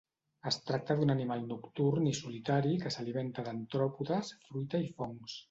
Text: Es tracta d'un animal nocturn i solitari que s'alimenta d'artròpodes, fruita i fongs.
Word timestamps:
Es 0.51 0.55
tracta 0.69 0.95
d'un 1.01 1.13
animal 1.13 1.45
nocturn 1.51 2.07
i 2.13 2.15
solitari 2.21 2.73
que 2.85 2.93
s'alimenta 2.97 3.45
d'artròpodes, 3.51 4.35
fruita 4.49 4.85
i 4.89 4.91
fongs. 4.99 5.39